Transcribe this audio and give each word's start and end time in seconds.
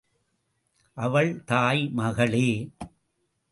அவள் 0.97 1.43
தாய் 1.43 1.89
மகளே! 1.91 2.49